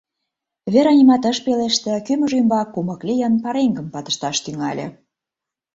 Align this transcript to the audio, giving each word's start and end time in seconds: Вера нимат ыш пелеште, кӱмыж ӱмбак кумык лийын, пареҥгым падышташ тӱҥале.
Вера 0.73 0.91
нимат 0.97 1.23
ыш 1.31 1.37
пелеште, 1.45 1.93
кӱмыж 2.05 2.31
ӱмбак 2.39 2.67
кумык 2.73 3.01
лийын, 3.09 3.33
пареҥгым 3.43 3.87
падышташ 3.93 4.37
тӱҥале. 4.43 4.87